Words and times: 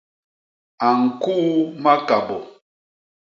A 0.87 0.89
ñkuu 1.01 1.49
makabô. 1.83 2.37